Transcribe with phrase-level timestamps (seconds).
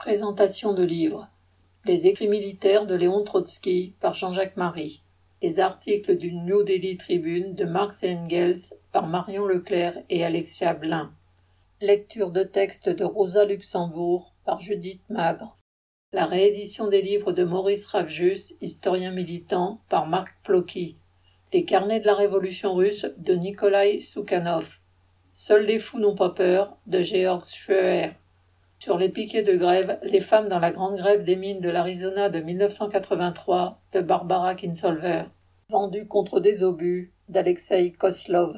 [0.00, 1.28] Présentation de livres.
[1.84, 5.02] Les écrits militaires de Léon Trotsky par Jean-Jacques Marie.
[5.42, 10.72] Les articles du New Delhi Tribune de Marx et Engels par Marion Leclerc et Alexia
[10.72, 11.12] Blin.
[11.82, 15.58] Lecture de textes de Rosa Luxembourg par Judith Magre.
[16.14, 20.96] La réédition des livres de Maurice Ravjus, historien militant, par Marc Plocky.
[21.52, 24.78] Les carnets de la Révolution russe de Nikolai Soukhanov.
[25.34, 28.12] Seuls les fous n'ont pas peur de Georg Scheuer.
[28.82, 32.30] Sur les piquets de grève, les femmes dans la grande grève des mines de l'Arizona
[32.30, 35.24] de 1983 de Barbara Kinsolver.
[35.68, 38.56] Vendu contre des obus d'Alexei Koslov.